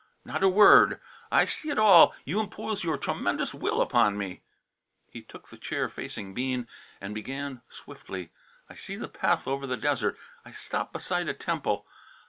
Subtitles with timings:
[0.25, 0.99] "Not a word!
[1.31, 2.15] I see it all.
[2.25, 4.41] You impose your tremendous will upon me."
[5.11, 6.67] He took the chair facing Bean
[6.99, 8.31] and began swiftly:
[8.67, 10.17] "I see the path over the desert.
[10.43, 11.85] I stop beside a temple.